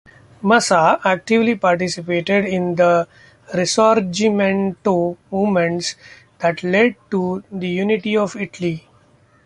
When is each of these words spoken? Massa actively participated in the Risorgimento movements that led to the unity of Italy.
Massa 0.41 0.99
actively 1.05 1.53
participated 1.53 2.43
in 2.45 2.73
the 2.73 3.07
Risorgimento 3.53 5.15
movements 5.31 5.93
that 6.39 6.63
led 6.63 6.95
to 7.11 7.43
the 7.51 7.67
unity 7.67 8.17
of 8.17 8.35
Italy. 8.35 8.87